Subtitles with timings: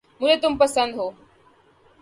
[0.21, 1.09] مجھے تم بہت پسند ہو